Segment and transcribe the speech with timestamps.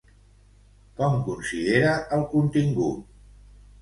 [1.01, 3.07] Com considera el contingut?